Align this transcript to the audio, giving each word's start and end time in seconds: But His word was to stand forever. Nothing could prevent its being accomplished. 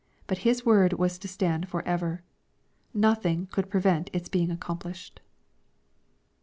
But 0.25 0.39
His 0.39 0.65
word 0.65 0.93
was 0.93 1.19
to 1.19 1.27
stand 1.27 1.69
forever. 1.69 2.23
Nothing 2.91 3.45
could 3.51 3.69
prevent 3.69 4.09
its 4.13 4.29
being 4.29 4.49
accomplished. 4.49 5.19